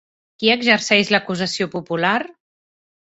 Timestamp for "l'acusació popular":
1.15-2.19